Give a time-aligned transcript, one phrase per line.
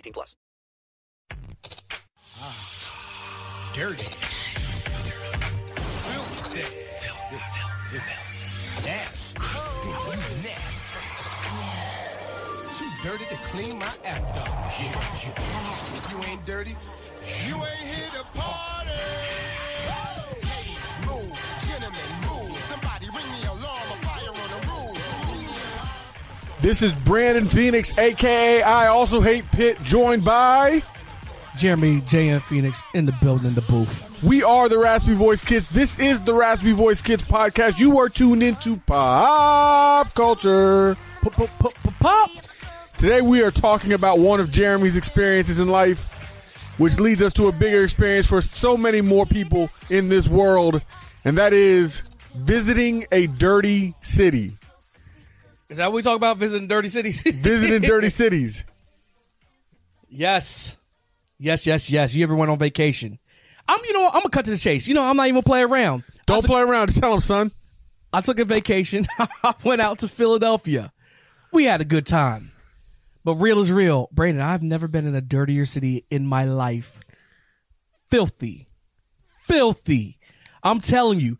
[0.00, 0.34] 18 plus.
[3.74, 4.04] dirty.
[6.08, 6.64] Filthy.
[8.86, 9.38] Nasty.
[10.42, 11.00] Nasty.
[12.78, 14.48] Too dirty to clean my act up.
[14.80, 15.96] Yeah, yeah.
[15.96, 16.76] If you ain't dirty,
[17.46, 19.59] you ain't here to party.
[26.62, 30.82] This is Brandon Phoenix, aka I also hate Pitt, joined by
[31.56, 34.22] Jeremy JM Phoenix in the building, the booth.
[34.22, 35.66] We are the Raspy Voice Kids.
[35.70, 37.80] This is the Raspy Voice Kids podcast.
[37.80, 40.98] You are tuned into pop culture.
[41.22, 42.30] Pop, pop, pop, pop, pop.
[42.98, 46.04] Today we are talking about one of Jeremy's experiences in life,
[46.76, 50.82] which leads us to a bigger experience for so many more people in this world,
[51.24, 52.02] and that is
[52.34, 54.52] visiting a dirty city.
[55.70, 56.36] Is that what we talk about?
[56.36, 57.22] Visiting dirty cities?
[57.42, 58.64] Visiting dirty cities.
[60.08, 60.76] yes.
[61.38, 62.14] Yes, yes, yes.
[62.14, 63.18] You ever went on vacation?
[63.66, 64.06] I'm, you know.
[64.06, 64.88] I'm gonna cut to the chase.
[64.88, 66.02] You know, I'm not even gonna play around.
[66.26, 66.88] Don't took, play around.
[66.88, 67.52] Just tell him, son.
[68.12, 69.06] I took a vacation.
[69.44, 70.92] I went out to Philadelphia.
[71.52, 72.50] We had a good time.
[73.24, 74.08] But real is real.
[74.12, 77.00] Brandon, I've never been in a dirtier city in my life.
[78.08, 78.68] Filthy.
[79.44, 80.18] Filthy.
[80.62, 81.38] I'm telling you.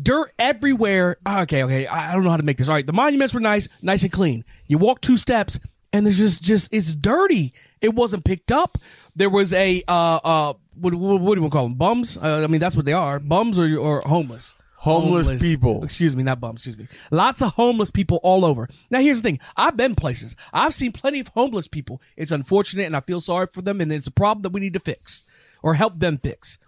[0.00, 1.16] Dirt everywhere.
[1.26, 1.86] Ah, Okay, okay.
[1.86, 2.68] I don't know how to make this.
[2.68, 2.86] All right.
[2.86, 4.44] The monuments were nice, nice and clean.
[4.66, 5.58] You walk two steps
[5.92, 7.52] and there's just, just, it's dirty.
[7.80, 8.78] It wasn't picked up.
[9.16, 11.74] There was a, uh, uh, what, what, what do we call them?
[11.74, 12.16] Bums?
[12.16, 13.18] Uh, I mean, that's what they are.
[13.18, 14.56] Bums or, or homeless.
[14.76, 15.82] Homeless people.
[15.82, 16.64] Excuse me, not bums.
[16.64, 16.86] Excuse me.
[17.10, 18.68] Lots of homeless people all over.
[18.92, 19.40] Now, here's the thing.
[19.56, 20.36] I've been places.
[20.52, 22.00] I've seen plenty of homeless people.
[22.16, 24.74] It's unfortunate, and I feel sorry for them, and it's a problem that we need
[24.74, 25.24] to fix
[25.64, 26.58] or help them fix.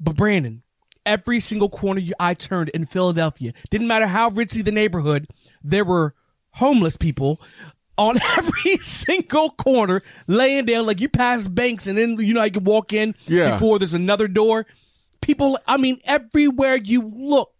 [0.00, 0.62] But Brandon,
[1.06, 5.28] every single corner I turned in Philadelphia, didn't matter how ritzy the neighborhood,
[5.64, 6.14] there were
[6.50, 7.40] homeless people
[7.96, 12.50] on every single corner laying down like you pass banks and then you know you
[12.50, 13.52] can walk in Yeah.
[13.52, 14.66] before there's another door.
[15.22, 17.52] People, I mean, everywhere you look,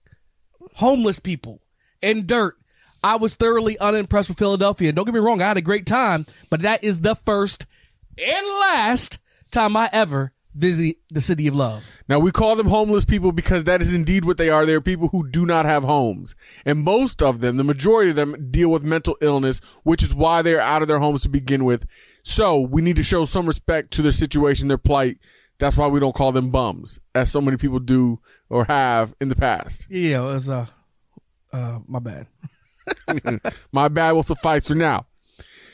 [0.75, 1.63] homeless people
[2.03, 2.57] and dirt.
[3.03, 4.93] I was thoroughly unimpressed with Philadelphia.
[4.93, 7.67] Don't get me wrong, I had a great time, but that is the first
[8.19, 9.19] and last
[9.53, 11.87] time I ever visit the city of love.
[12.09, 14.65] Now we call them homeless people because that is indeed what they are.
[14.65, 16.34] They're people who do not have homes.
[16.65, 20.43] And most of them, the majority of them deal with mental illness, which is why
[20.43, 21.87] they're out of their homes to begin with.
[22.22, 25.19] So we need to show some respect to their situation, their plight.
[25.59, 29.28] That's why we don't call them bums, as so many people do or have in
[29.28, 29.87] the past.
[29.89, 30.66] Yeah, it was uh
[31.53, 32.27] uh my bad.
[33.72, 35.06] My bad will suffice for now.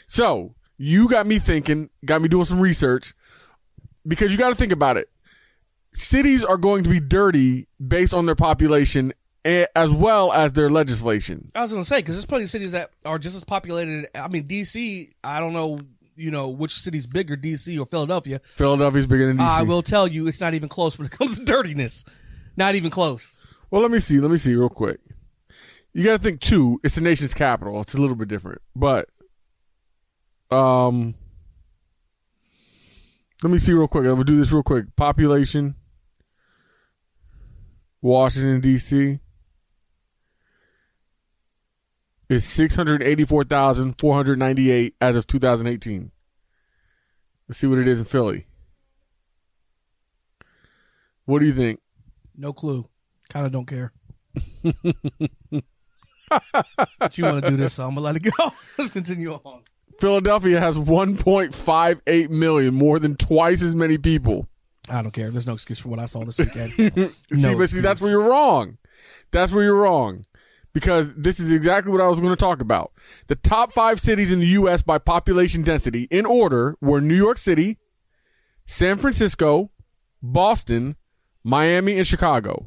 [0.06, 3.14] So you got me thinking, got me doing some research
[4.06, 5.08] because you got to think about it.
[5.92, 9.12] Cities are going to be dirty based on their population
[9.44, 11.50] as well as their legislation.
[11.54, 14.08] I was gonna say because there's plenty of cities that are just as populated.
[14.14, 15.10] I mean, DC.
[15.24, 15.78] I don't know,
[16.16, 18.40] you know, which city's bigger, DC or Philadelphia.
[18.54, 19.48] Philadelphia's bigger than DC.
[19.48, 22.04] I will tell you, it's not even close when it comes to dirtiness.
[22.56, 23.36] Not even close.
[23.70, 24.20] Well, let me see.
[24.20, 25.00] Let me see real quick.
[25.94, 26.80] You got to think too.
[26.84, 27.80] It's the nation's capital.
[27.80, 29.08] It's a little bit different, but
[30.50, 31.14] um,
[33.42, 34.04] let me see real quick.
[34.04, 34.94] I'm gonna do this real quick.
[34.96, 35.74] Population.
[38.00, 39.20] Washington D.C.
[42.28, 46.10] is six hundred eighty-four thousand four hundred ninety-eight as of 2018.
[47.48, 48.46] Let's see what it is in Philly.
[51.24, 51.80] What do you think?
[52.36, 52.88] No clue.
[53.28, 53.92] Kind of don't care.
[56.98, 58.52] but you want to do this, so I'm gonna let it go.
[58.78, 59.62] Let's continue on.
[60.02, 64.48] Philadelphia has 1.58 million, more than twice as many people.
[64.88, 65.30] I don't care.
[65.30, 66.72] There's no excuse for what I saw this weekend.
[66.76, 68.78] see, No but see, that's where you're wrong.
[69.30, 70.24] That's where you're wrong.
[70.72, 72.90] Because this is exactly what I was going to talk about.
[73.28, 74.82] The top five cities in the U.S.
[74.82, 77.78] by population density, in order, were New York City,
[78.66, 79.70] San Francisco,
[80.20, 80.96] Boston,
[81.44, 82.66] Miami, and Chicago.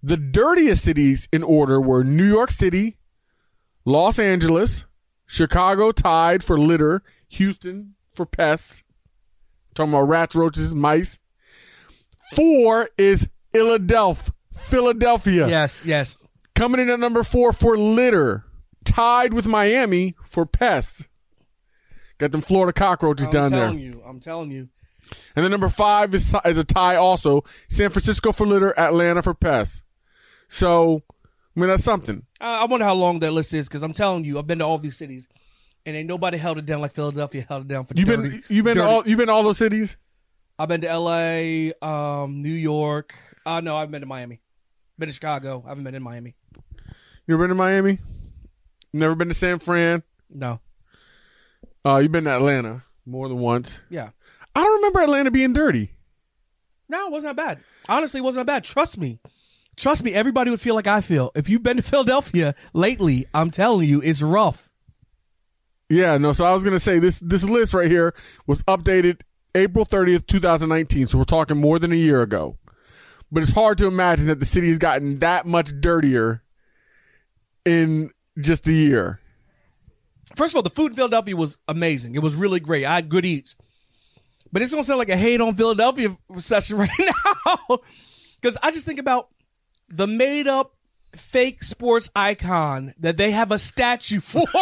[0.00, 2.98] The dirtiest cities in order were New York City,
[3.84, 4.84] Los Angeles,
[5.32, 8.82] Chicago tied for litter, Houston for pests.
[9.74, 11.20] Talking about rats, roaches, mice.
[12.36, 14.34] Four is Philadelphia.
[14.54, 15.48] Philadelphia.
[15.48, 16.18] Yes, yes.
[16.54, 18.44] Coming in at number four for litter.
[18.84, 21.08] Tied with Miami for pests.
[22.18, 23.64] Got them Florida cockroaches I'm down there.
[23.64, 24.02] I'm telling you.
[24.06, 24.68] I'm telling you.
[25.34, 27.42] And then number five is, is a tie also.
[27.70, 29.82] San Francisco for litter, Atlanta for pests.
[30.46, 31.00] So,
[31.54, 32.24] I mean, that's something.
[32.40, 34.64] I I wonder how long that list is because I'm telling you, I've been to
[34.64, 35.28] all these cities,
[35.84, 38.64] and ain't nobody held it down like Philadelphia held it down for You've been you've
[38.64, 39.96] been to all you've been to all those cities?
[40.58, 43.14] I've been to L.A., um, New York.
[43.44, 44.40] Uh, no, I've been to Miami.
[44.98, 45.62] Been to Chicago.
[45.64, 46.36] I haven't been in Miami.
[47.26, 47.98] You ever been to Miami?
[48.92, 50.02] Never been to San Fran?
[50.30, 50.60] No.
[51.84, 53.80] Uh, you've been to Atlanta more than once.
[53.88, 54.10] Yeah.
[54.54, 55.90] I don't remember Atlanta being dirty.
[56.88, 57.64] No, it wasn't that bad.
[57.88, 58.64] Honestly, it wasn't that bad.
[58.64, 59.18] Trust me.
[59.76, 61.30] Trust me, everybody would feel like I feel.
[61.34, 64.70] If you've been to Philadelphia lately, I'm telling you, it's rough.
[65.88, 66.32] Yeah, no.
[66.32, 68.14] So I was gonna say this this list right here
[68.46, 69.20] was updated
[69.54, 71.06] April thirtieth, two thousand nineteen.
[71.06, 72.56] So we're talking more than a year ago.
[73.30, 76.42] But it's hard to imagine that the city has gotten that much dirtier
[77.64, 79.20] in just a year.
[80.34, 82.14] First of all, the food in Philadelphia was amazing.
[82.14, 82.84] It was really great.
[82.86, 83.56] I had good eats.
[84.50, 87.78] But it's gonna sound like a hate on Philadelphia session right now.
[88.40, 89.28] Because I just think about
[89.92, 90.74] the made up
[91.14, 94.44] fake sports icon that they have a statue for.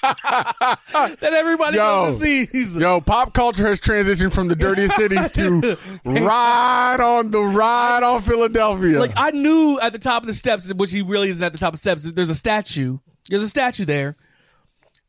[0.00, 0.78] that
[1.22, 1.82] everybody Yo.
[1.82, 2.78] goes and sees.
[2.78, 8.22] Yo, pop culture has transitioned from the dirtiest cities to right on the ride on
[8.22, 9.00] Philadelphia.
[9.00, 11.58] Like I knew at the top of the steps, which he really isn't at the
[11.58, 12.10] top of the steps.
[12.12, 12.98] There's a statue.
[13.28, 14.16] There's a statue there.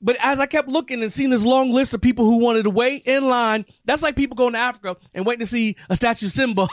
[0.02, 2.70] But as I kept looking and seeing this long list of people who wanted to
[2.70, 6.28] wait in line, that's like people going to Africa and waiting to see a statue
[6.28, 6.62] of Simba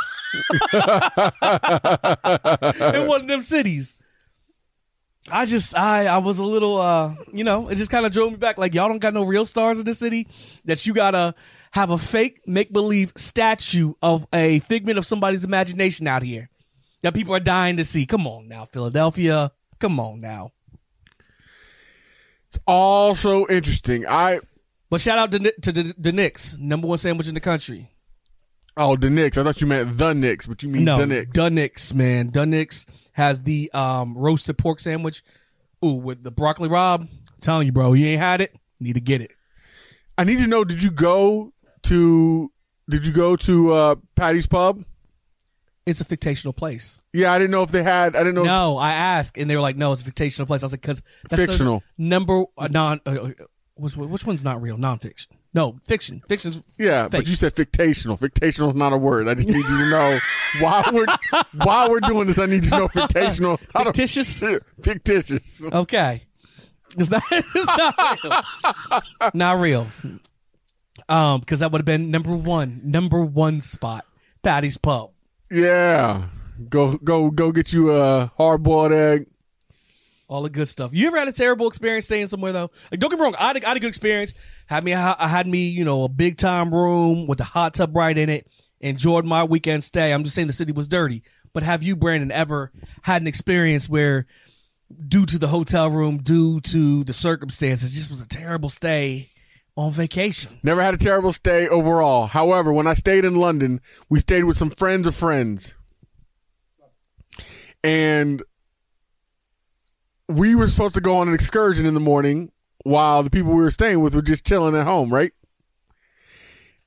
[2.95, 3.97] in one of them cities.
[5.29, 8.31] I just I I was a little uh you know, it just kind of drove
[8.31, 10.29] me back like y'all don't got no real stars in this city
[10.67, 11.35] that you got to
[11.73, 16.49] have a fake make believe statue of a figment of somebody's imagination out here
[17.03, 18.07] that people are dying to see.
[18.07, 19.51] Come on now, Philadelphia.
[19.81, 20.53] Come on now.
[22.49, 24.07] It's all so interesting.
[24.07, 24.41] I
[24.91, 27.91] But shout out to to the, the Knicks, number one sandwich in the country.
[28.77, 29.37] oh the Knicks.
[29.39, 31.33] I thought you meant the Knicks, but you mean No, the Knicks.
[31.37, 32.31] the Knicks, man.
[32.31, 35.23] The Knicks has the um, roasted pork sandwich.
[35.85, 37.09] Ooh, with the broccoli rabe.
[37.41, 38.55] telling you, bro, you ain't had it.
[38.81, 39.31] Need to get it.
[40.19, 40.65] I need to know.
[40.65, 41.53] Did you go
[41.85, 42.51] to?
[42.89, 44.85] Did you go to uh, Paddy's Pub?
[45.87, 47.01] It's a fictional place.
[47.13, 48.17] Yeah, I didn't know if they had.
[48.17, 48.41] I didn't know.
[48.43, 50.73] if- No, I asked, and they were like, "No, it's a fictional place." I was
[50.73, 51.01] like, "Cause
[51.31, 51.83] that's Fictional.
[51.97, 53.01] number uh, non.
[53.07, 53.31] Uh, uh,
[53.77, 54.77] which, which one's not real?
[54.79, 55.29] Nonfiction.
[55.55, 56.23] No, fiction.
[56.29, 57.13] Fiction's Yeah, fake.
[57.13, 58.19] but you said fictational.
[58.19, 59.29] Fictational is not a word.
[59.29, 60.19] I just need you to know
[60.61, 61.07] why we're
[61.65, 62.39] while we're doing this.
[62.39, 63.63] I need you to know don't-
[63.97, 64.43] Fictitious?
[64.83, 65.63] fictitious.
[65.63, 66.25] Okay.
[66.99, 69.31] It's not, it's not real.
[69.35, 69.87] not real.
[71.09, 74.05] Um, because that would have been number one, number one spot.
[74.43, 75.11] Paddy's Pub.
[75.51, 76.29] Yeah,
[76.69, 79.27] go go go get you a hard boiled egg.
[80.29, 80.93] All the good stuff.
[80.93, 82.71] You ever had a terrible experience staying somewhere though?
[82.91, 84.35] Like, don't get me wrong, I had a, I had a good experience.
[84.67, 87.95] Had me, I had me, you know, a big time room with a hot tub
[87.95, 88.49] right in it.
[88.81, 90.13] Enjoyed my weekend stay.
[90.13, 91.23] I'm just saying the city was dirty.
[91.53, 92.73] But have you, Brandon, ever
[93.03, 94.27] had an experience where,
[95.09, 99.31] due to the hotel room, due to the circumstances, just was a terrible stay
[99.77, 100.59] on vacation?
[100.63, 102.27] Never had a terrible stay overall.
[102.27, 105.75] However, when I stayed in London, we stayed with some friends of friends.
[107.85, 108.43] And
[110.29, 112.51] we were supposed to go on an excursion in the morning
[112.85, 115.33] while the people we were staying with were just chilling at home, right?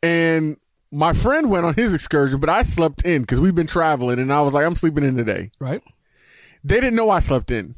[0.01, 0.57] And
[0.91, 4.33] my friend went on his excursion, but I slept in because we've been traveling and
[4.33, 5.51] I was like, I'm sleeping in today.
[5.59, 5.83] Right.
[6.63, 7.75] They didn't know I slept in.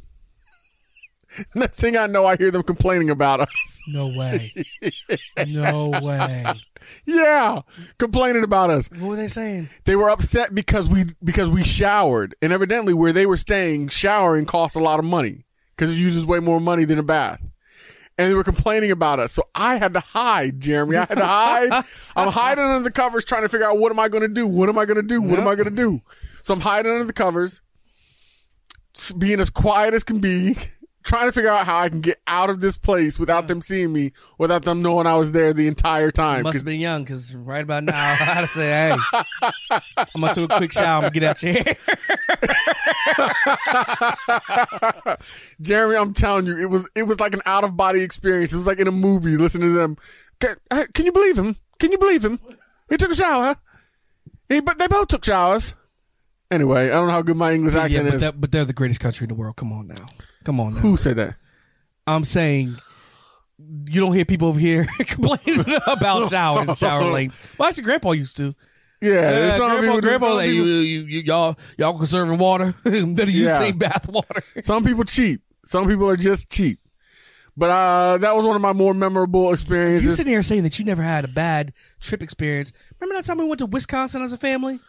[1.56, 3.82] Next thing I know, I hear them complaining about us.
[3.88, 4.54] No way.
[5.48, 6.46] no way.
[7.06, 7.62] Yeah,
[8.00, 8.90] complaining about us.
[8.90, 9.70] What were they saying?
[9.86, 14.48] They were upset because we because we showered, and evidently where they were staying, showering
[14.48, 15.46] costs a lot of money
[15.76, 17.40] because it uses way more money than a bath.
[18.18, 19.32] and they were complaining about us.
[19.32, 20.98] So I had to hide, Jeremy.
[20.98, 21.86] I had to hide.
[22.16, 24.48] I'm hiding under the covers, trying to figure out what am I going to do?
[24.48, 25.22] What am I going to do?
[25.22, 26.02] What am I going to do?
[26.42, 27.62] So I'm hiding under the covers,
[29.20, 30.58] being as quiet as can be,
[31.04, 33.92] trying to figure out how I can get out of this place without them seeing
[33.94, 36.44] me, without them knowing I was there the entire time.
[36.44, 38.98] Must have been young because right about now I had to say, "Hey,
[39.98, 41.04] I'm gonna take a quick shower.
[41.04, 41.76] I'm gonna get out your hair."
[45.62, 48.54] Jeremy, I'm telling you, it was it was like an out of body experience.
[48.54, 49.38] It was like in a movie.
[49.38, 49.98] Listening to them.
[50.40, 50.56] Can,
[50.94, 51.56] can you believe him?
[51.80, 52.40] Can you believe him?
[52.90, 53.58] He took a shower.
[54.50, 55.76] He, but they both took showers.
[56.52, 58.22] Anyway, I don't know how good my English yeah, accent but, is.
[58.22, 59.56] that, but they're the greatest country in the world.
[59.56, 60.08] Come on now,
[60.44, 60.80] come on now.
[60.82, 61.36] Who said that?
[62.06, 62.76] I'm saying
[63.90, 67.40] you don't hear people over here complaining about showers, shower lengths.
[67.58, 68.54] Well, actually, Grandpa used to.
[69.00, 72.38] Yeah, Yeah, some grandpa, people, grandpa, some like, you, people- you, you, y'all, y'all conserving
[72.38, 72.76] water.
[72.84, 73.58] Better use Yeah.
[73.58, 74.44] same bath water.
[74.62, 75.42] Some people cheap.
[75.66, 76.80] Some people are just cheap.
[77.58, 80.06] But uh, that was one of my more memorable experiences.
[80.06, 82.72] You sitting here saying that you never had a bad trip experience.
[83.00, 84.80] Remember that time we went to Wisconsin as a family?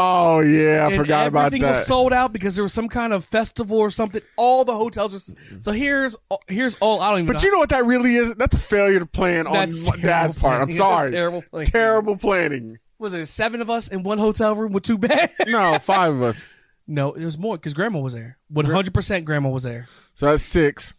[0.00, 1.46] Oh yeah, I and forgot about that.
[1.46, 4.22] everything was sold out because there was some kind of festival or something.
[4.36, 5.60] All the hotels were.
[5.60, 6.16] So here's
[6.48, 7.00] here's all.
[7.00, 7.26] I don't even.
[7.26, 7.46] but know.
[7.46, 8.34] you know what that really is?
[8.34, 10.60] That's a failure to plan on That's my dad's part.
[10.60, 11.10] I'm sorry.
[11.10, 11.66] Terrible planning.
[11.70, 12.78] Terrible planning.
[12.98, 15.32] was there seven of us in one hotel room with two beds?
[15.46, 16.46] No, five of us.
[16.86, 18.38] no, there was more because Grandma was there.
[18.48, 19.86] One hundred percent, Grandma was there.
[20.14, 20.94] So that's six.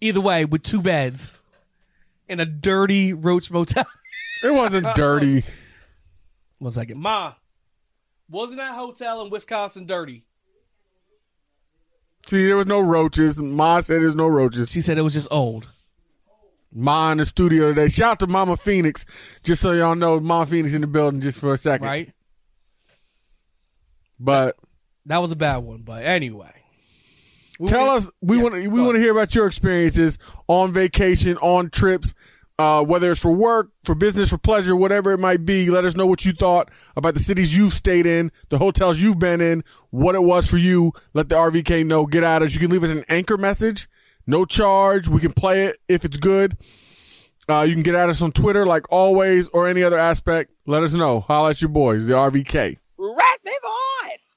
[0.00, 1.38] Either way, with two beds
[2.28, 3.86] in a dirty Roach motel.
[4.44, 5.44] It wasn't dirty.
[6.58, 7.32] One second, Ma.
[8.28, 10.24] Wasn't that hotel in Wisconsin dirty?
[12.26, 13.38] See, there was no roaches.
[13.40, 14.70] Ma said there's no roaches.
[14.70, 15.68] She said it was just old.
[16.72, 17.88] Ma in the studio today.
[17.88, 19.06] Shout out to Mama Phoenix.
[19.44, 21.86] Just so y'all know, Mama Phoenix in the building just for a second.
[21.86, 22.12] Right?
[24.18, 24.56] But
[25.06, 26.52] That was a bad one, but anyway.
[27.60, 30.18] We tell were- us we Yeah, want we want to hear about your experiences
[30.48, 32.12] on vacation, on trips,
[32.58, 35.70] uh, whether it's for work, for business, for pleasure, whatever it might be.
[35.70, 39.18] Let us know what you thought about the cities you've stayed in, the hotels you've
[39.18, 40.92] been in, what it was for you.
[41.12, 42.06] Let the RVK know.
[42.06, 42.54] Get at us.
[42.54, 43.88] You can leave us an anchor message,
[44.26, 45.08] no charge.
[45.08, 46.56] We can play it if it's good.
[47.48, 50.50] Uh, you can get at us on Twitter, like always, or any other aspect.
[50.66, 51.20] Let us know.
[51.20, 52.78] Holla at your boys, the RVK.
[52.98, 54.36] Rack me voice!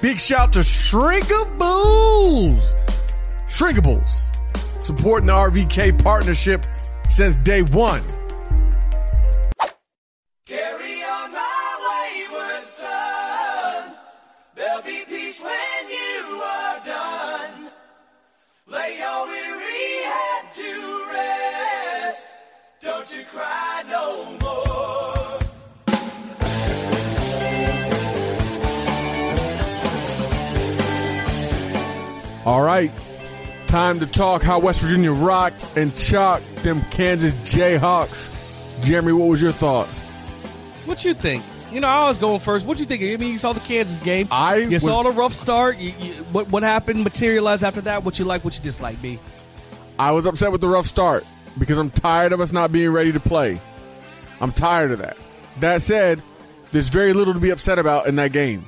[0.00, 2.74] Big shout to Shrinkables.
[3.46, 4.35] Shrinkables.
[4.80, 6.64] Supporting the RVK partnership
[7.08, 8.02] since day one.
[10.46, 13.92] Carry on my wayward son.
[14.54, 17.70] There'll be peace when you are done.
[18.68, 22.26] Lay your weary head to rest.
[22.80, 24.66] Don't you cry no more.
[32.44, 32.92] All right.
[33.76, 38.82] Time to talk how West Virginia rocked and chalked them Kansas Jayhawks.
[38.82, 39.86] Jeremy, what was your thought?
[40.86, 41.44] What you think?
[41.70, 42.64] You know, I was going first.
[42.64, 43.02] What you think?
[43.02, 44.28] I mean, you saw the Kansas game.
[44.30, 45.76] I you was- saw the rough start.
[45.76, 47.04] You, you, what what happened?
[47.04, 48.02] Materialized after that.
[48.02, 48.46] What you like?
[48.46, 49.02] What you dislike?
[49.02, 49.18] Me.
[49.98, 51.26] I was upset with the rough start
[51.58, 53.60] because I'm tired of us not being ready to play.
[54.40, 55.18] I'm tired of that.
[55.60, 56.22] That said,
[56.72, 58.64] there's very little to be upset about in that game.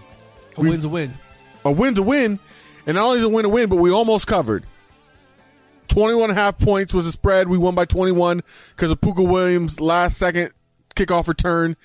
[0.58, 1.14] A win's a win.
[1.64, 2.38] a win's a win,
[2.84, 4.64] and not only is a win a win, but we almost covered.
[5.88, 7.48] 21 and a half points was the spread.
[7.48, 10.52] We won by 21 because of Pooka Williams' last second
[10.94, 11.76] kickoff return.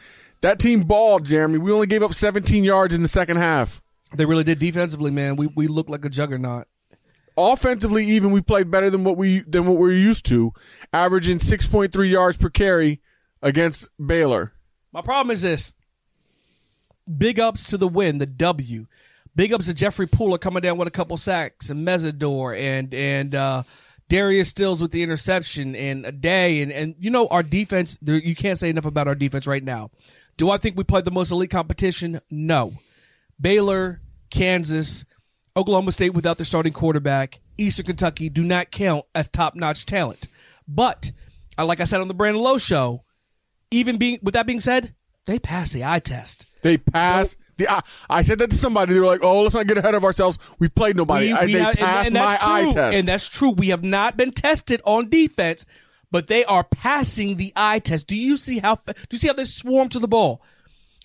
[0.42, 1.58] That team balled, Jeremy.
[1.58, 3.82] We only gave up 17 yards in the second half.
[4.16, 5.36] They really did defensively, man.
[5.36, 6.68] We we looked like a juggernaut.
[7.36, 10.54] Offensively, even we played better than what we than what we're used to,
[10.92, 13.02] averaging 6.3 yards per carry
[13.42, 14.54] against Baylor.
[14.92, 15.74] My problem is this.
[17.18, 18.86] Big ups to the win, the W.
[19.36, 23.34] Big ups to Jeffery Pooler coming down with a couple sacks and Mesidor and and
[23.34, 23.64] uh,
[24.10, 27.98] Darius Stills with the interception and Addae and and you know our defense.
[28.02, 29.92] There, you can't say enough about our defense right now.
[30.38, 32.22] Do I think we played the most elite competition?
[32.30, 32.74] No.
[33.40, 35.06] Baylor, Kansas,
[35.56, 40.28] Oklahoma State without their starting quarterback, Eastern Kentucky do not count as top notch talent.
[40.68, 41.12] But
[41.58, 43.04] uh, like I said on the Brandon Lowe show,
[43.72, 44.96] even being with that being said,
[45.26, 46.46] they passed the eye test.
[46.62, 47.72] They passed the.
[47.72, 48.94] I, I said that to somebody.
[48.94, 50.40] They were like, "Oh, let's not get ahead of ourselves.
[50.60, 52.72] We've played nobody." We- I, we they have- and- passed and my that's eye true.
[52.74, 52.98] test.
[52.98, 53.50] And that's true.
[53.52, 55.66] We have not been tested on defense,
[56.12, 58.08] but they are passing the eye test.
[58.08, 58.76] Do you see how?
[58.76, 60.42] Do you see how they swarm to the ball?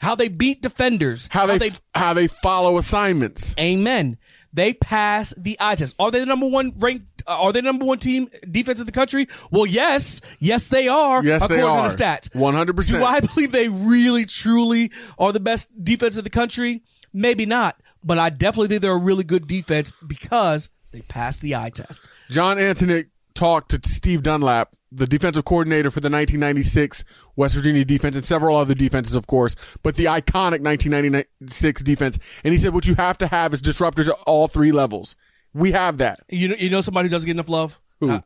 [0.00, 1.28] How they beat defenders?
[1.32, 3.52] how they, how they follow assignments.
[3.58, 4.16] Amen.
[4.58, 5.94] They pass the eye test.
[6.00, 7.22] Are they the number one ranked?
[7.28, 9.28] uh, Are they the number one team defense in the country?
[9.52, 11.24] Well, yes, yes they are.
[11.24, 11.88] Yes, they according are.
[11.88, 12.30] to the stats.
[12.30, 12.88] 100%.
[12.88, 16.82] Do I believe they really, truly are the best defense in the country?
[17.12, 21.54] Maybe not, but I definitely think they're a really good defense because they pass the
[21.54, 22.08] eye test.
[22.28, 27.04] John Antonik talked to Steve Dunlap, the defensive coordinator for the 1996
[27.36, 32.18] West Virginia defense and several other defenses, of course, but the iconic 1996 defense.
[32.44, 35.14] And he said what you have to have is disruptors at all three levels.
[35.52, 36.20] We have that.
[36.28, 37.80] You know, you know somebody who doesn't get enough love.
[38.00, 38.10] Who?
[38.10, 38.20] Uh,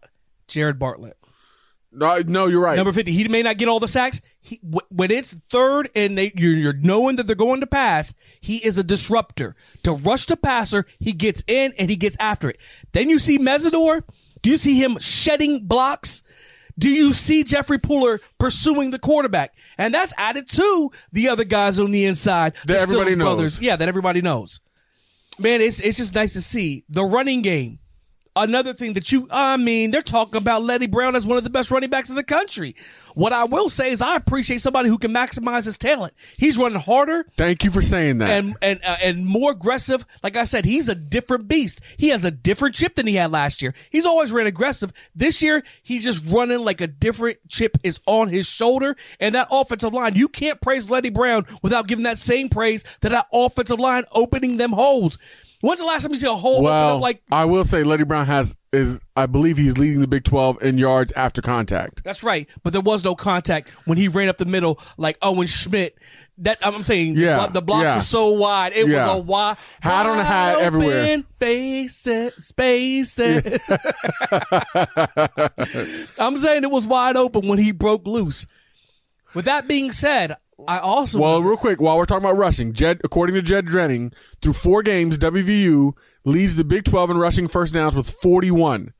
[0.48, 1.16] Jared Bartlett.
[1.94, 2.76] No, no, you're right.
[2.76, 3.12] Number 50.
[3.12, 4.22] He may not get all the sacks.
[4.40, 8.14] He, wh- when it's third and they, you're, you're knowing that they're going to pass,
[8.40, 9.54] he is a disruptor.
[9.82, 12.58] To rush the passer, he gets in and he gets after it.
[12.92, 14.04] Then you see Mesidor.
[14.40, 16.21] Do you see him shedding blocks?
[16.78, 19.54] Do you see Jeffery Pooler pursuing the quarterback?
[19.78, 22.54] And that's added to the other guys on the inside.
[22.64, 23.34] That the everybody Stills knows.
[23.34, 23.60] Brothers.
[23.60, 24.60] Yeah, that everybody knows.
[25.38, 27.78] Man, it's it's just nice to see the running game.
[28.34, 31.50] Another thing that you, I mean, they're talking about Leddie Brown as one of the
[31.50, 32.74] best running backs in the country.
[33.14, 36.14] What I will say is, I appreciate somebody who can maximize his talent.
[36.38, 38.30] He's running harder Thank you for saying that.
[38.30, 40.06] and and uh, and more aggressive.
[40.22, 41.82] Like I said, he's a different beast.
[41.98, 43.74] He has a different chip than he had last year.
[43.90, 44.94] He's always ran aggressive.
[45.14, 48.96] This year, he's just running like a different chip is on his shoulder.
[49.20, 53.10] And that offensive line, you can't praise Leddie Brown without giving that same praise to
[53.10, 55.18] that offensive line opening them holes.
[55.62, 58.04] When's the last time you see a hole well, up like I will say Leddie
[58.04, 62.02] Brown has is I believe he's leading the Big 12 in yards after contact.
[62.04, 65.46] That's right, but there was no contact when he ran up the middle like Owen
[65.46, 65.96] Schmitt.
[66.38, 67.94] That I'm saying, Yeah, the, the blocks yeah.
[67.96, 68.72] were so wide.
[68.72, 69.06] It Yeah.
[69.12, 71.02] was a wide, Hat on a hat wide everywhere.
[71.04, 73.58] open Faces, spaces.
[76.18, 78.46] I'm saying it was wide open when he broke loose.
[79.34, 80.36] With that being said,
[80.68, 83.66] I also Well, was- real quick, while we're talking about rushing, Jed, according to Jed
[83.66, 88.92] Drenning, through four games, WVU leads the Big 12 in rushing first downs with 41.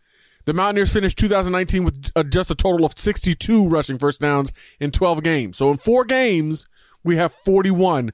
[0.45, 4.91] The Mountaineers finished 2019 with uh, just a total of 62 rushing first downs in
[4.91, 5.57] 12 games.
[5.57, 6.67] So in four games,
[7.05, 8.13] we have 41.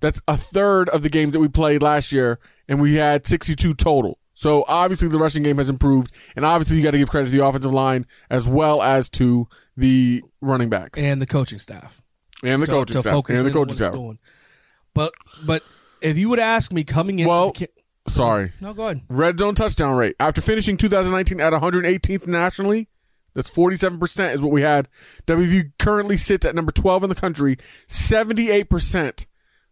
[0.00, 3.72] That's a third of the games that we played last year, and we had 62
[3.74, 4.18] total.
[4.34, 7.36] So obviously the rushing game has improved, and obviously you got to give credit to
[7.36, 9.46] the offensive line as well as to
[9.76, 12.01] the running backs and the coaching staff.
[12.42, 13.92] And the to, coaching to staff focus and the coaching staff.
[13.94, 14.18] doing.
[14.94, 15.12] But
[15.44, 15.62] but
[16.00, 17.72] if you would ask me coming into Well, the, ki-
[18.08, 18.52] Sorry.
[18.60, 19.02] no, go ahead.
[19.08, 20.16] Red zone touchdown rate.
[20.20, 22.88] After finishing 2019 at 118th nationally,
[23.34, 24.88] that's 47% is what we had.
[25.26, 27.56] WVU currently sits at number 12 in the country,
[27.88, 29.26] 78%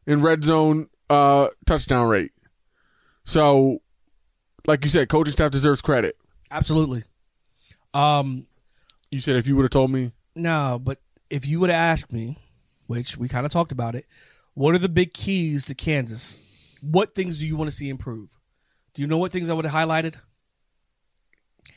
[0.06, 2.32] in red zone uh, touchdown rate.
[3.24, 3.82] So,
[4.66, 6.16] like you said, coaching staff deserves credit.
[6.50, 7.04] Absolutely.
[7.92, 8.46] Um,
[9.10, 12.12] You said if you would have told me, No, but if you would have asked
[12.12, 12.38] me,
[12.90, 14.04] which we kind of talked about it,
[14.54, 16.40] what are the big keys to Kansas?
[16.80, 18.36] What things do you want to see improve?
[18.94, 20.14] Do you know what things I would have highlighted?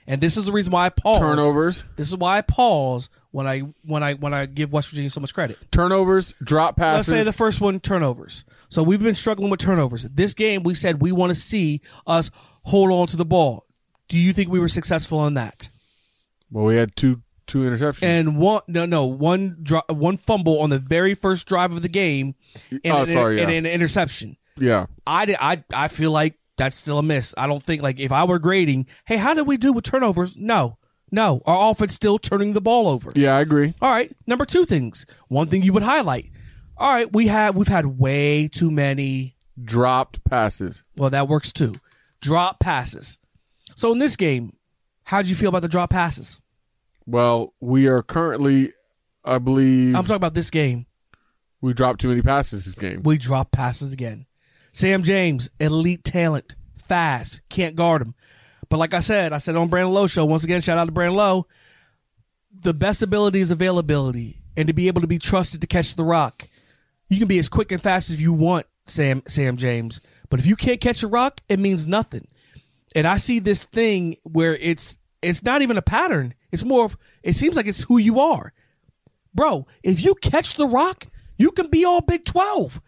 [0.08, 1.20] And this is the reason why I pause.
[1.20, 5.10] turnovers, This is why I pause when I when I when I give West Virginia
[5.10, 5.58] so much credit.
[5.72, 7.08] turnovers, drop passes.
[7.10, 8.44] Let's say the first one, turnovers.
[8.70, 10.04] So we've been struggling with turnovers.
[10.04, 12.32] This game, we said we want to see us
[12.64, 13.66] hold on to the ball.
[14.08, 15.70] Do you think we were successful in that?
[16.52, 18.04] well, we had two two interceptions.
[18.04, 21.90] and one no no one dri- one fumble on the very first drive of the
[21.90, 22.36] game
[22.72, 23.58] and, Oh, an, sorry, and yeah.
[23.58, 24.38] an interception.
[24.60, 27.34] yeah, I, I I feel like that's still a miss.
[27.38, 30.38] I don't think like if I were grading, hey, how did we do with turnovers?
[30.38, 30.78] No,
[31.12, 33.12] no, our offense still turning the ball over.
[33.16, 33.74] yeah, I agree.
[33.82, 35.06] All right, number two things.
[35.28, 36.30] One thing you would highlight.
[36.78, 39.36] All right, we have we've had way too many.
[39.64, 40.84] Dropped passes.
[40.96, 41.76] Well, that works too.
[42.22, 43.18] Drop passes.
[43.76, 44.56] So in this game,
[45.04, 46.40] how did you feel about the drop passes?
[47.06, 48.72] Well, we are currently,
[49.26, 50.86] I believe, I'm talking about this game.
[51.62, 53.02] we dropped too many passes this game.
[53.04, 54.26] We dropped passes again.
[54.72, 58.16] Sam James, elite talent, fast, can't guard him.
[58.70, 60.62] But like I said, I said on Brandon Lowe show once again.
[60.62, 61.48] Shout out to Brandon Lowe.
[62.60, 66.04] The best ability is availability, and to be able to be trusted to catch the
[66.04, 66.48] rock.
[67.10, 70.02] You can be as quick and fast as you want, Sam Sam James.
[70.30, 72.28] But if you can't catch a rock, it means nothing.
[72.96, 76.34] And I see this thing where it's it's not even a pattern.
[76.54, 78.54] It's more of it seems like it's who you are.
[79.34, 82.80] Bro, if you catch the rock, you can be all Big 12.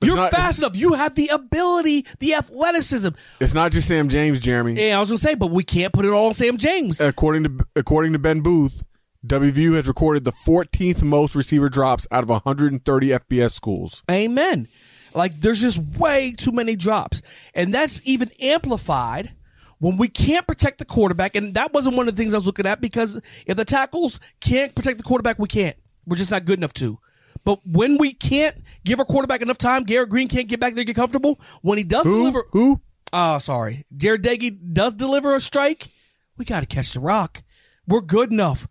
[0.00, 0.76] You're not- fast enough.
[0.76, 3.08] You have the ability, the athleticism.
[3.40, 4.80] It's not just Sam James, Jeremy.
[4.80, 7.00] And I was gonna say, but we can't put it all on Sam James.
[7.00, 8.84] according to according to Ben Booth,
[9.26, 14.02] WVU has recorded the 14th most receiver drops out of 130 FBS schools.
[14.10, 14.68] Amen.
[15.14, 17.22] Like there's just way too many drops.
[17.54, 19.34] And that's even amplified
[19.78, 21.36] when we can't protect the quarterback.
[21.36, 24.20] And that wasn't one of the things I was looking at because if the tackles
[24.40, 25.76] can't protect the quarterback, we can't.
[26.06, 26.98] We're just not good enough to.
[27.44, 30.84] But when we can't give our quarterback enough time, Garrett Greene can't get back there,
[30.84, 31.40] get comfortable.
[31.62, 32.18] When he does Who?
[32.18, 32.80] deliver, Who?
[33.12, 35.88] oh, sorry, Jarret Doege does deliver a strike,
[36.36, 37.42] we got to catch the rock.
[37.86, 38.68] We're good enough.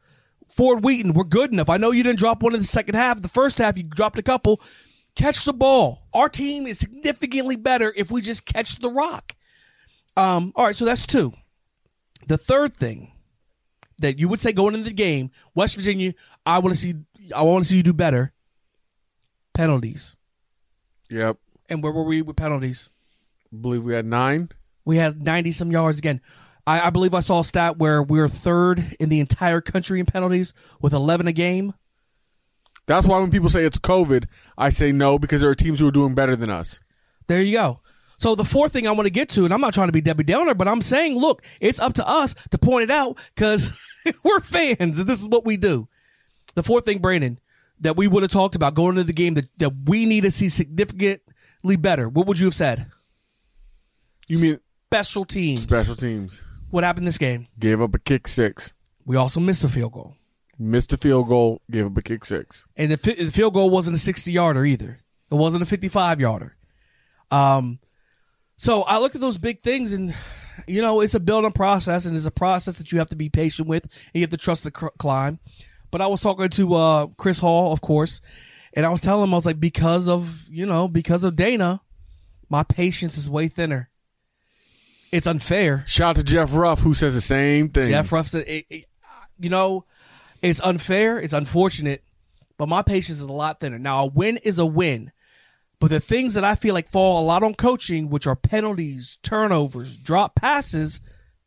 [0.49, 1.69] Ford Wheaton, we're good enough.
[1.69, 3.21] I know you didn't drop one in the second half.
[3.21, 4.61] The first half, you dropped a couple.
[5.15, 6.07] Catch the ball.
[6.13, 9.35] Our team is significantly better if we just catch the rock.
[10.17, 11.31] Um, all right, so that's two.
[12.27, 13.11] The third thing,
[13.99, 16.13] that you would say going into the game, West Virginia,
[16.45, 16.95] I want to see
[17.35, 18.33] I want to see you do better.
[19.53, 20.15] Penalties.
[21.09, 21.37] Yep.
[21.69, 22.89] And where were we with penalties?
[23.51, 24.49] I believe we had nine.
[24.85, 26.21] We had 90 some yards again.
[26.65, 29.99] I, I believe I saw a stat where we were third in the entire country
[29.99, 31.73] in penalties with 11 a game.
[32.85, 34.25] That's why when people say it's COVID,
[34.57, 36.79] I say no because there are teams who are doing better than us.
[37.27, 37.81] There you go.
[38.17, 40.01] So the fourth thing I want to get to, and I'm not trying to be
[40.01, 43.77] Debbie Downer, but I'm saying, look, it's up to us to point it out because
[44.23, 45.87] we're fans and this is what we do.
[46.55, 47.39] The fourth thing, Brandon,
[47.81, 50.31] that we would have talked about going into the game that, that we need to
[50.31, 52.09] see significantly better.
[52.09, 52.87] What would you have said?
[54.27, 55.63] You mean Special teams.
[55.63, 56.41] special teams?
[56.69, 57.47] What happened this game?
[57.59, 58.73] Gave up a kick six,
[59.05, 60.15] We also missed a field goal.
[60.57, 62.65] missed a field goal, gave up a kick six.
[62.75, 64.99] And the, the field goal wasn't a 60 yarder either.
[65.29, 66.55] It wasn't a 55 yarder.
[67.31, 67.79] Um,
[68.57, 70.13] so I look at those big things and,
[70.67, 73.29] you know, it's a building process and it's a process that you have to be
[73.29, 75.39] patient with and you have to trust the cr- climb.
[75.91, 78.19] But I was talking to uh, Chris Hall, of course,
[78.73, 81.81] and I was telling him, I was like, because of, you know, because of Dana,
[82.49, 83.89] my patience is way thinner.
[85.11, 85.83] It's unfair.
[85.87, 87.87] Shout out to Jeff Ruff who says the same thing.
[87.87, 88.85] Jeff Ruff said, it, it-
[89.39, 89.85] you know,
[90.41, 92.03] it's unfair, it's unfortunate,
[92.57, 93.77] but my patience is a lot thinner.
[93.77, 95.11] Now, a win is a win,
[95.79, 99.19] but the things that I feel like fall a lot on coaching, which are penalties,
[99.23, 100.99] turnovers, drop passes,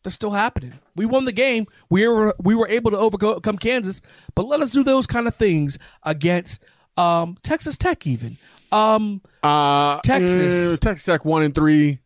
[0.03, 0.75] they're still happening.
[0.97, 1.67] We won the game.
[1.91, 4.01] We were we were able to overcome Kansas,
[4.35, 6.63] but let us do those kind of things against
[6.97, 8.39] um, Texas Tech, even.
[8.73, 10.75] Um, uh, Texas.
[10.75, 11.99] eh, Texas Tech one and three.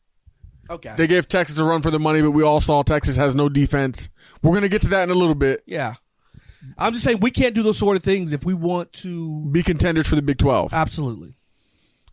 [0.71, 3.35] okay, They gave Texas a run for the money, but we all saw Texas has
[3.35, 4.09] no defense.
[4.43, 5.63] We're gonna get to that in a little bit.
[5.67, 5.95] yeah.
[6.79, 9.45] I'm just saying we can't do those sort of things if we want to.
[9.51, 10.73] Be contenders for the Big Twelve.
[10.73, 11.35] Absolutely.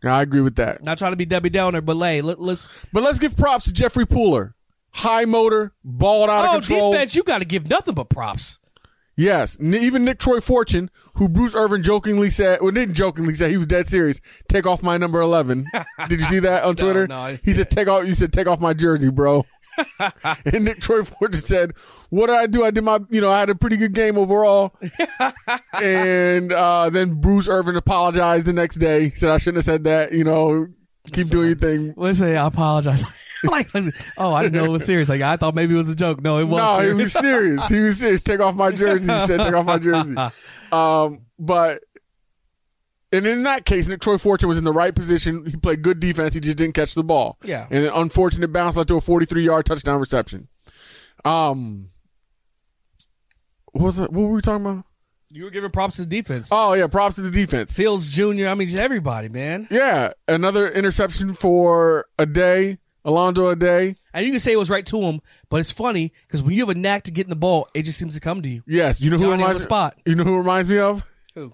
[0.04, 0.84] I agree with that.
[0.84, 2.20] Not trying to be Debbie Downer, but lay.
[2.22, 2.68] Let, let's.
[2.92, 4.54] But let's give props to Jeffery Pooler.
[4.94, 6.92] High motor, balled out Oh, of control.
[6.92, 7.14] defense!
[7.16, 8.58] You got to give nothing but props.
[9.14, 13.66] Yes, even Nicktroy Fortune, who Bruce Irvin jokingly said, well, didn't jokingly say he was
[13.66, 14.20] dead serious.
[14.48, 15.66] Take off my number eleven.
[16.08, 17.06] Did you see that on Twitter?
[17.06, 19.44] no, I he said, "Take off." You said, "Take off my jersey, bro."
[20.44, 21.74] and Nicktroy Fortune said,
[22.10, 22.64] "What did I do?
[22.64, 24.74] I did my, you know, I had a pretty good game overall."
[25.82, 29.08] and uh, then Bruce Irvin apologized the next day.
[29.08, 30.68] He said, "I shouldn't have said that." You know,
[31.12, 31.94] keep doing your thing.
[31.96, 33.04] Listen, I apologize.
[33.44, 33.68] like,
[34.16, 35.08] oh, I didn't know it was serious.
[35.08, 36.22] Like, I thought maybe it was a joke.
[36.22, 36.58] No, it was.
[36.58, 37.14] No, he serious.
[37.14, 37.68] was serious.
[37.68, 38.20] He was serious.
[38.20, 39.12] Take off my jersey.
[39.12, 40.16] He said, "Take off my jersey."
[40.70, 41.82] Um, but
[43.12, 45.44] and in that case, Nicktroy Fortune was in the right position.
[45.46, 46.34] He played good defense.
[46.34, 47.38] He just didn't catch the ball.
[47.44, 47.66] Yeah.
[47.70, 50.48] and an unfortunate bounce led to a 43 yard touchdown reception.
[51.24, 51.90] Um,
[53.72, 54.12] what was it?
[54.12, 54.84] What were we talking about?
[55.30, 56.50] You were giving props to the defense.
[56.52, 57.72] Oh yeah, props to the defense.
[57.72, 58.48] Fields Jr.
[58.48, 59.66] I mean, just everybody, man.
[59.70, 62.78] Yeah, another interception for Addae.
[63.04, 63.96] Alonzo Addae.
[64.14, 66.60] And you can say it was right to him, but it's funny because when you
[66.60, 68.62] have a knack to getting the ball, it just seems to come to you.
[68.66, 69.98] Yes, you know who Johnny on the reminds spot.
[70.06, 71.52] You know who reminds me of Who?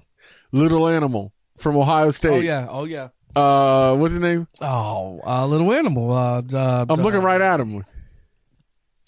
[0.53, 2.31] Little Animal from Ohio State.
[2.31, 2.67] Oh yeah.
[2.69, 3.09] Oh yeah.
[3.37, 4.49] Uh, what's his name?
[4.61, 6.13] Oh, uh, little animal.
[6.13, 7.85] Uh, uh, I'm looking right at him.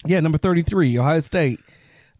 [0.05, 1.59] Yeah, number thirty-three, Ohio State.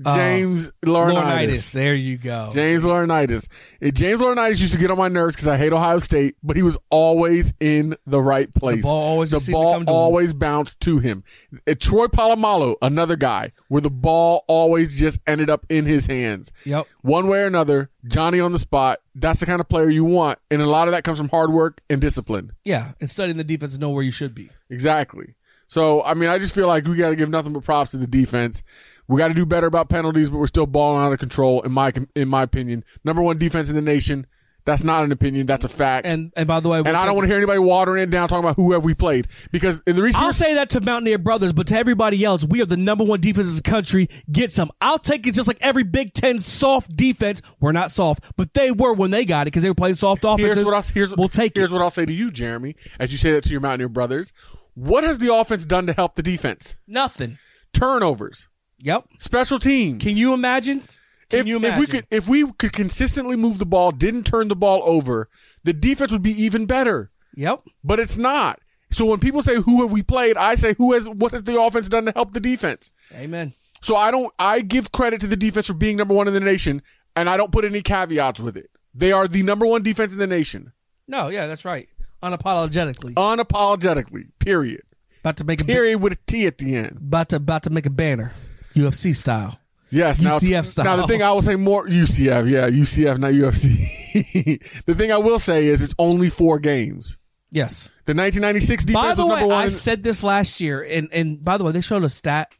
[0.06, 1.48] Uh, James Laurinaitis.
[1.48, 1.72] Laurinaitis.
[1.74, 2.52] There you go.
[2.54, 3.48] James Laurinaitis.
[3.94, 6.64] James Laurinaitis used to get on my nerves because I hate Ohio State, but he
[6.64, 8.84] was always in the right place.
[8.84, 11.24] ball always the just seemed to ball to always bounced to him.
[11.68, 16.52] Eh, Troy Polamalu, another guy, where the ball always just ended up in his hands.
[16.66, 16.88] Yep.
[17.02, 19.00] One way or another, Johnny on the spot.
[19.14, 21.52] That's the kind of player you want, and a lot of that comes from hard
[21.52, 22.54] work and discipline.
[22.64, 24.50] Yeah, and studying the defense to know where you should be.
[24.70, 25.36] Exactly.
[25.68, 27.98] So, I mean, I just feel like we got to give nothing but props to
[27.98, 28.62] the defense.
[29.08, 31.62] We got to do better about penalties, but we're still balling out of control.
[31.62, 34.26] In my in my opinion, number one defense in the nation.
[34.64, 35.48] That's not an opinion.
[35.48, 36.06] That's a fact.
[36.06, 38.30] And, And by the way, and I don't want to hear anybody watering it down
[38.30, 41.18] talking about who have we played because in the recent I'll say that to Mountaineer
[41.18, 44.08] brothers, but to everybody else, we are the number one defense in the country.
[44.32, 44.70] Get some.
[44.80, 47.42] I'll take it just like every Big Ten soft defense.
[47.60, 50.24] We're not soft, but they were when they got it because they were playing soft
[50.24, 50.58] offenses.
[50.58, 51.74] here's what I'll, here's, we'll take here's it.
[51.74, 54.32] what I'll say to you, Jeremy, as you say that to your Mountaineer brothers.
[54.76, 56.76] What has the offense done to help the defense?
[56.88, 57.40] Nothing.
[57.74, 58.48] Turnovers,
[58.84, 59.06] Yep.
[59.20, 60.04] special teams.
[60.04, 60.82] Can you imagine?
[61.30, 64.48] Can if, you if we could if we could consistently move the ball, didn't turn
[64.48, 65.30] the ball over,
[65.64, 67.12] the defense would be even better.
[67.36, 67.64] Yep.
[67.84, 68.60] But it's not.
[68.92, 71.60] So when people say who have we played, I say who has what has the
[71.62, 72.92] offense done to help the defense?
[73.14, 73.54] Amen.
[73.82, 76.40] So I don't I give credit to the defense for being number one in the
[76.42, 76.82] nation,
[77.16, 78.70] and I don't put any caveats with it.
[78.94, 80.74] They are the number one defense in the nation.
[81.08, 81.88] No, yeah, that's right.
[82.22, 83.14] Unapologetically.
[83.14, 84.28] Unapologetically.
[84.40, 84.84] Period.
[85.22, 86.98] about to make a Period with a T at the end.
[86.98, 88.34] about to about to make a banner,
[88.76, 89.60] UFC style.
[89.90, 90.86] Yes, now, UCF style.
[90.86, 94.62] now the thing I will say more UCF, yeah, UCF, not UFC.
[94.86, 97.18] the thing I will say is it's only four games.
[97.52, 97.90] Yes.
[98.06, 99.66] The 1996 defense By the was way, number one.
[99.66, 102.54] I said this last year, and and by the way, they showed a stat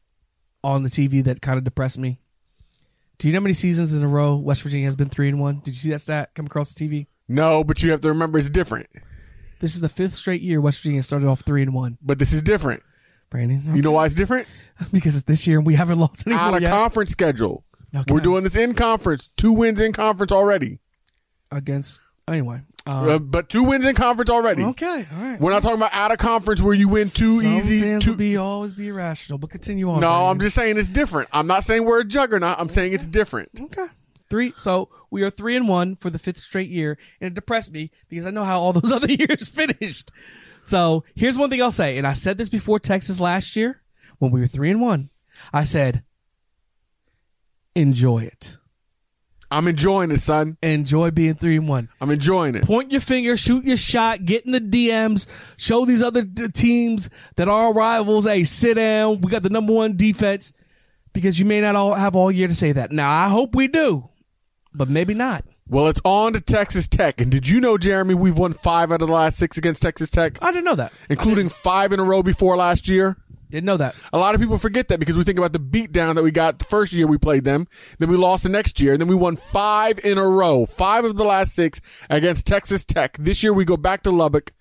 [0.64, 2.20] on the TV that kind of depressed me.
[3.18, 5.40] Do you know how many seasons in a row West Virginia has been three and
[5.40, 5.62] one?
[5.64, 7.08] Did you see that stat come across the TV?
[7.28, 8.88] No, but you have to remember it's different.
[9.60, 11.98] This is the fifth straight year West Virginia started off three and one.
[12.02, 12.84] But this is different.
[13.32, 14.48] Brandon, You know why it's different?
[14.94, 17.64] because it's this year and we haven't lost any Out more of yet conference schedule.
[17.96, 18.14] Okay.
[18.14, 19.30] We're doing this in conference.
[19.38, 20.80] Two wins in conference already.
[21.52, 22.02] against.
[22.28, 24.64] Anyway, um, Uh, but two wins in conference already.
[24.64, 25.40] okay, all right.
[25.42, 27.82] We're not talking about out of conference where you win two Some easy.
[27.82, 29.96] fans Two, will be always be irrational, but continue on.
[30.02, 30.30] no, Brandon.
[30.30, 31.28] I'm just saying it's different.
[31.34, 32.58] I'm not saying we're a juggernaut.
[32.60, 33.50] I'm saying it's different.
[33.60, 33.88] Okay.
[34.30, 34.54] Three.
[34.56, 37.92] So we are three and one for the fifth straight year, and it depressed me
[38.08, 40.12] because I know how all those other years finished.
[40.64, 43.82] So here's one thing I'll say, and I said this before Texas last year
[44.20, 45.10] when we were three and one.
[45.52, 46.04] I said,
[47.76, 48.58] enjoy it.
[49.50, 50.58] I'm enjoying it, son.
[50.64, 51.90] Enjoy being three and one.
[52.00, 52.64] I'm enjoying it.
[52.64, 57.10] Point your finger, shoot your shot, get in the DMs, show these other d- teams
[57.36, 59.20] that are our rivals, hey, sit down.
[59.20, 60.54] We got the number one defense
[61.12, 62.94] because you may not all have all year to say that.
[62.94, 64.10] Now, I hope we do,
[64.74, 65.44] but maybe not.
[65.72, 67.22] Well, it's on to Texas Tech.
[67.22, 70.10] And did you know, Jeremy, we've won five out of the last six against Texas
[70.10, 70.92] Tech, I didn't know that.
[71.10, 73.16] including five in a row before last year?
[73.50, 73.96] Didn't know that.
[74.12, 76.60] A lot of people forget that because we think about the beatdown that we got
[76.60, 79.16] the first year we played them, then we lost the next year, and then we
[79.16, 81.80] won five in a row, five of the last six
[82.10, 83.16] against Texas Tech.
[83.18, 84.52] This year we go back to Lubbock.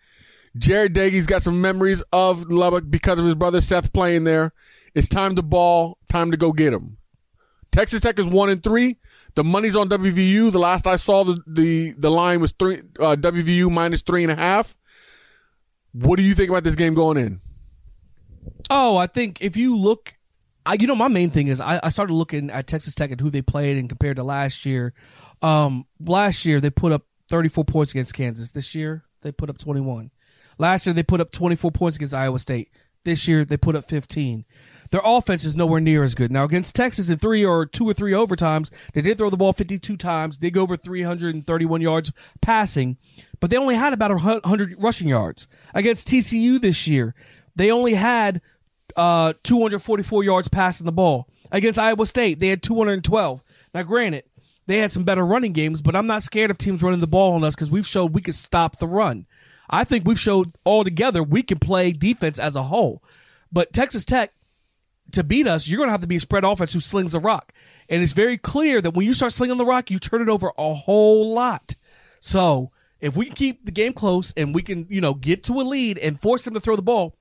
[0.56, 4.52] Jarret Doege's got some memories of Lubbock because of his brother Seth playing there.
[4.94, 6.98] It's time to ball, time to go get him.
[7.72, 8.98] Texas Tech is one and three.
[9.34, 10.50] The money's on WVU.
[10.52, 14.32] The last I saw, the the, the line was three uh, WVU minus three and
[14.32, 14.76] a half.
[15.92, 17.40] What do you think about this game going in?
[18.68, 20.14] Oh, I think if you look,
[20.64, 23.20] I, you know, my main thing is I, I started looking at Texas Tech and
[23.20, 24.94] who they played and compared to last year.
[25.42, 28.50] Um, last year they put up 34 points against Kansas.
[28.50, 30.10] This year they put up 21.
[30.58, 32.70] Last year they put up 24 points against Iowa State.
[33.04, 34.44] This year they put up 15.
[34.90, 36.32] Their offense is nowhere near as good.
[36.32, 39.52] Now against Texas in three or two or three overtimes, they did throw the ball
[39.52, 42.96] 52 times, dig over 331 yards passing,
[43.38, 45.46] but they only had about 100 rushing yards.
[45.74, 47.14] Against TCU this year,
[47.54, 48.40] they only had
[48.96, 51.28] uh, 244 yards passing the ball.
[51.52, 53.44] Against Iowa State, they had 212.
[53.74, 54.24] Now, granted,
[54.66, 57.34] they had some better running games, but I'm not scared of teams running the ball
[57.34, 59.26] on us because we've showed we can stop the run.
[59.68, 63.02] I think we've showed all together we can play defense as a whole.
[63.52, 64.32] But Texas Tech,
[65.12, 67.20] to beat us, you're going to have to be a spread offense who slings the
[67.20, 67.52] rock.
[67.88, 70.52] And it's very clear that when you start slinging the rock, you turn it over
[70.56, 71.76] a whole lot.
[72.20, 72.70] So
[73.00, 75.62] if we can keep the game close and we can, you know, get to a
[75.62, 77.16] lead and force them to throw the ball,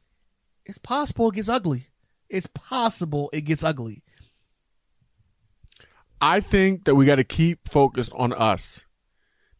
[0.65, 1.87] it's possible it gets ugly.
[2.29, 4.03] It's possible it gets ugly.
[6.21, 8.85] I think that we got to keep focused on us.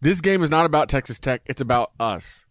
[0.01, 2.45] This game is not about Texas Tech, it's about us.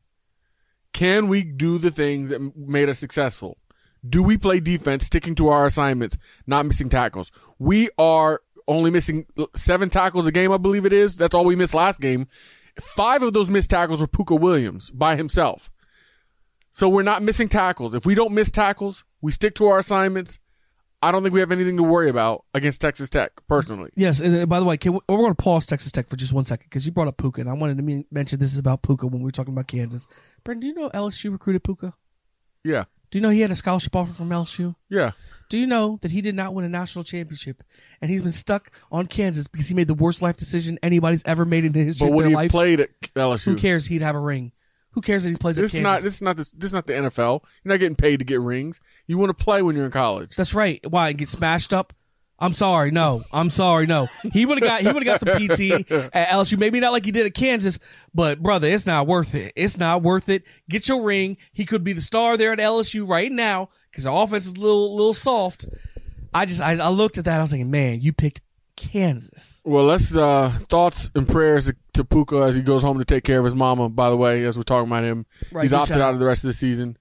[0.93, 3.59] Can we do the things that made us successful?
[4.06, 7.32] Do we play defense, sticking to our assignments, not missing tackles?
[7.58, 11.16] We are only missing seven tackles a game, I believe it is.
[11.16, 12.28] That's all we missed last game.
[12.80, 15.70] Five of those missed tackles were Pooka Williams by himself.
[16.70, 17.94] So we're not missing tackles.
[17.94, 20.38] If we don't miss tackles, we stick to our assignments.
[21.00, 23.90] I don't think we have anything to worry about against Texas Tech, personally.
[23.96, 26.32] Yes, and by the way, can we, we're going to pause Texas Tech for just
[26.32, 28.58] one second because you brought up Pooka, and I wanted to me- mention this is
[28.58, 30.06] about Pooka when we were talking about Kansas.
[30.42, 31.94] Brendan, do you know LSU recruited Pooka?
[32.64, 32.84] Yeah.
[33.11, 34.75] Do you know he had a scholarship offer from LSU?
[34.88, 35.12] Yeah.
[35.49, 37.62] Do you know that he did not win a national championship,
[38.03, 41.47] and he's been stuck on Kansas because he made the worst life decision anybody's ever
[41.47, 43.87] made in the history But of when their he played at LSU, Who cares?
[43.87, 44.53] He'd have a ring.
[44.92, 45.85] Who cares that he plays This at is Kansas?
[45.85, 47.42] not this is not this, this is not the NFL.
[47.64, 48.81] You're not getting paid to get rings.
[49.07, 50.35] You want to play when you're in college.
[50.37, 50.81] That's right.
[50.90, 51.92] Why get smashed up?
[52.40, 52.90] I'm sorry.
[52.92, 53.87] No, I'm sorry.
[53.87, 56.59] No, he would have got he would have got some PT at LSU.
[56.59, 57.79] Maybe not like he did at Kansas,
[58.14, 59.53] but brother, it's not worth it.
[59.57, 60.44] It's not worth it.
[60.68, 61.37] Get your ring.
[61.53, 64.61] He could be the star there at LSU right now because the offense is a
[64.61, 65.66] little little soft.
[66.33, 67.38] I just I, I looked at that.
[67.38, 68.40] I was thinking, man, you picked
[68.77, 69.61] Kansas.
[69.66, 73.40] Well, let's uh thoughts and prayers to Pooka as he goes home to take care
[73.40, 73.88] of his mama.
[73.88, 76.01] By the way, as we're talking about him, Right, he's opted shout.
[76.03, 76.96] out of the rest of the season,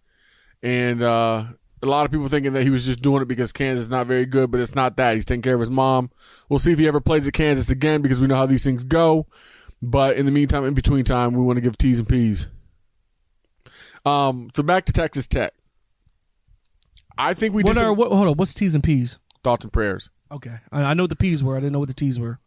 [0.64, 1.44] and uh
[1.88, 4.08] a lot of people thinking that he was just doing it because Kansas is not
[4.08, 5.16] very good, but it's not that.
[5.16, 6.12] He's taking care of his mom.
[6.50, 8.84] We'll see if he ever plays at Kansas again because we know how these things
[8.84, 9.28] go.
[9.82, 12.48] But in the meantime, in between time, we want to give T's and P's.
[14.06, 15.54] Um, so back to Texas Tech.
[17.18, 18.12] I think we What are what?
[18.12, 18.34] Hold on.
[18.36, 19.20] What's T's and P's?
[19.44, 20.10] thoughts and prayers.
[20.32, 21.56] Okay, I, I know what the P's were.
[21.56, 22.40] I didn't know what the T's were.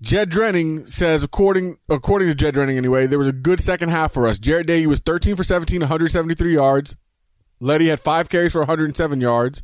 [0.00, 4.12] Jed Drenning says, according according to Jed Drenning anyway, there was a good second half
[4.12, 4.38] for us.
[4.38, 6.96] Jarret Doege was 13 for 17, 173 yards.
[7.60, 9.62] Leddie had five carries for 107 yards.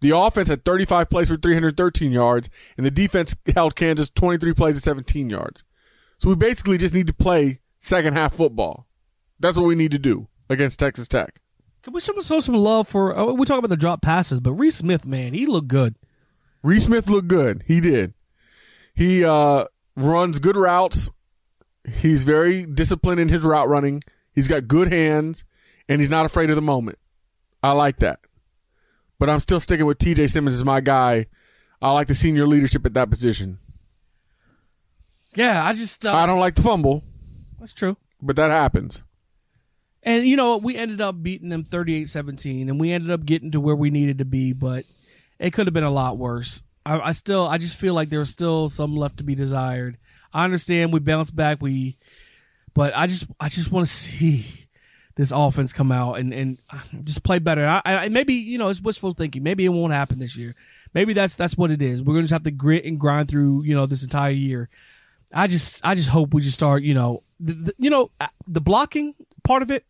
[0.00, 4.78] The offense had 35 plays for 313 yards, and the defense held Kansas 23 plays
[4.78, 5.64] at 17 yards.
[6.18, 8.86] So we basically just need to play second half football.
[9.38, 11.40] That's what we need to do against Texas Tech.
[11.82, 13.16] Can we show show some love for?
[13.16, 15.96] Oh, we talk about the drop passes, but Reese Smith, man, he looked good.
[16.62, 17.64] Reese Smith looked good.
[17.66, 18.12] He did.
[18.94, 19.64] He uh,
[19.96, 21.08] runs good routes.
[21.88, 24.02] He's very disciplined in his route running.
[24.34, 25.44] He's got good hands,
[25.88, 26.98] and he's not afraid of the moment.
[27.62, 28.20] I like that.
[29.18, 30.28] But I'm still sticking with T.J.
[30.28, 31.26] Simmons as my guy.
[31.82, 33.58] I like the senior leadership at that position.
[35.34, 37.04] Yeah, I just uh, I don't like the fumble,
[37.58, 37.96] that's true.
[38.20, 39.02] but that happens.
[40.02, 43.60] And you know, we ended up beating them 38-17 and we ended up getting to
[43.60, 44.84] where we needed to be, but
[45.38, 46.64] it could have been a lot worse.
[46.84, 49.98] I, I still I just feel like there's still some left to be desired.
[50.32, 51.96] I understand we bounced back, we
[52.74, 54.59] but I just I just want to see
[55.20, 56.58] this offense come out and, and
[57.04, 57.66] just play better.
[57.66, 59.42] I, I maybe you know it's wishful thinking.
[59.42, 60.54] Maybe it won't happen this year.
[60.94, 62.02] Maybe that's that's what it is.
[62.02, 64.68] We're gonna just have to grit and grind through you know this entire year.
[65.34, 68.28] I just I just hope we just start you know the, the, you know uh,
[68.46, 69.84] the blocking part of it,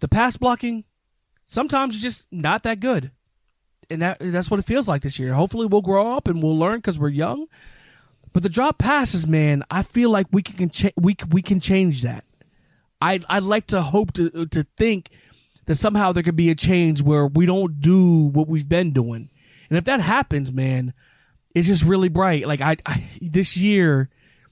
[0.00, 0.84] the pass blocking,
[1.44, 3.10] sometimes just not that good,
[3.90, 5.34] and that that's what it feels like this year.
[5.34, 7.46] Hopefully we'll grow up and we'll learn because we're young.
[8.32, 12.24] But the drop passes, man, I feel like we can we we can change that.
[13.00, 15.10] I I'd like to hope to to think
[15.66, 19.30] that somehow there could be a change where we don't do what we've been doing,
[19.68, 20.94] and if that happens, man,
[21.54, 22.46] it's just really bright.
[22.46, 24.08] Like I, I this year,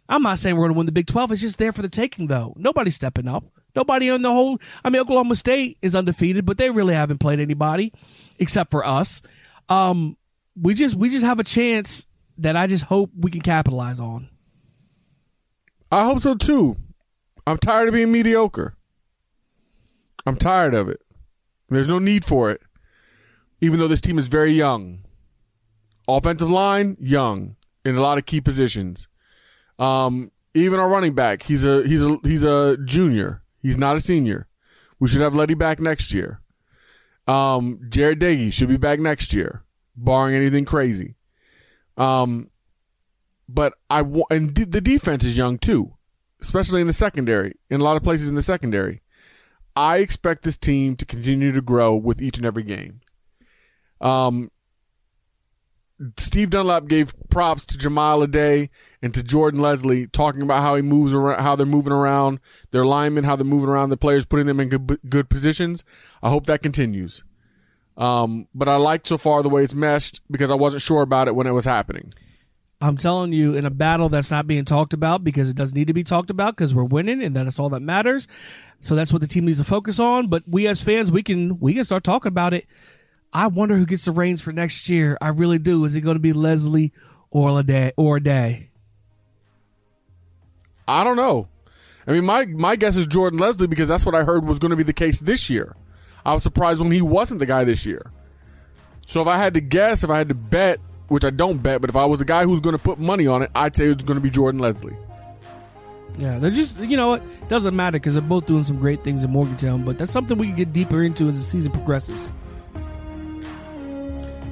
[0.08, 1.32] I'm not saying we're going to win the Big Twelve.
[1.32, 2.54] It's just there for the taking, though.
[2.56, 3.44] Nobody's stepping up.
[3.74, 4.58] Nobody on the whole.
[4.84, 7.92] I mean, Oklahoma State is undefeated, but they really haven't played anybody
[8.38, 9.22] except for us.
[9.68, 10.16] Um,
[10.60, 12.06] we just we just have a chance
[12.38, 14.28] that I just hope we can capitalize on.
[15.90, 16.76] I hope so too.
[17.46, 18.76] I'm tired of being mediocre.
[20.26, 21.00] I'm tired of it.
[21.68, 22.60] There's no need for it.
[23.60, 25.00] Even though this team is very young.
[26.08, 29.08] Offensive line, young in a lot of key positions.
[29.78, 33.42] Um, even our running back, he's a he's a he's a junior.
[33.62, 34.48] He's not a senior.
[34.98, 36.40] We should have Leddie back next year.
[37.28, 39.64] Um, Jarret Doege should be back next year,
[39.96, 41.16] barring anything crazy.
[41.96, 42.50] Um,
[43.48, 45.95] but I wa- and the defense is young too,
[46.46, 47.56] especially in the secondary.
[47.68, 49.02] In a lot of places in the secondary,
[49.74, 53.00] I expect this team to continue to grow with each and every game.
[54.00, 54.52] Um,
[56.18, 58.68] Steve Dunlap gave props to Jahmile Addae
[59.02, 62.38] and to Jordan Lesley, talking about how he moves around, how they're moving around
[62.70, 65.82] their linemen, how they're moving around the players, putting them in good, good positions.
[66.22, 67.24] I hope that continues.
[67.96, 71.28] Um, but I like so far the way it's meshed because I wasn't sure about
[71.28, 72.12] it when it was happening.
[72.80, 75.86] I'm telling you, in a battle that's not being talked about because it doesn't need
[75.86, 78.28] to be talked about because we're winning and that's all that matters.
[78.80, 80.28] So that's what the team needs to focus on.
[80.28, 82.66] But we as fans, we can we can start talking about it.
[83.32, 85.16] I wonder who gets the reins for next year.
[85.20, 85.84] I really do.
[85.84, 86.92] Is it going to be Lesley
[87.30, 88.70] or Day or Day?
[90.86, 91.48] I don't know.
[92.06, 94.70] I mean, my my guess is Jordan Lesley because that's what I heard was going
[94.70, 95.74] to be the case this year.
[96.24, 98.12] I was surprised when he wasn't the guy this year.
[99.06, 101.80] So if I had to guess, if I had to bet, which I don't bet,
[101.80, 103.86] but if I was the guy who's going to put money on it, I'd say
[103.86, 104.96] it's going to be Jordan Lesley.
[106.18, 109.22] Yeah, they're just you know it doesn't matter because they're both doing some great things
[109.24, 109.84] in Morgantown.
[109.84, 112.30] But that's something we can get deeper into as the season progresses.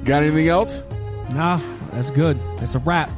[0.03, 0.83] Got anything else?
[1.31, 1.59] Nah,
[1.91, 2.39] that's good.
[2.59, 3.09] That's a wrap.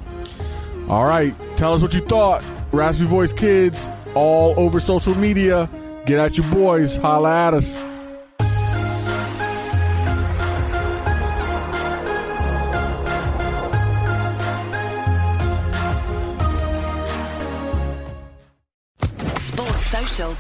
[0.88, 1.36] All right.
[1.58, 2.42] Tell us what you thought.
[2.72, 5.70] Raspy Voice Kids, all over social media.
[6.06, 6.96] Get at your boys.
[6.96, 7.76] Holla at us.